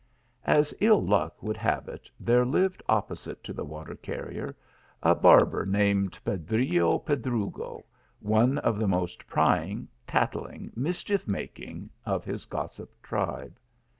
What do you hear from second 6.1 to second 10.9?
Pedrillo Pedrugo, one of the most prying, tattling,